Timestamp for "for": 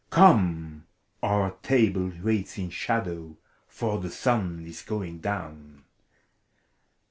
3.67-3.99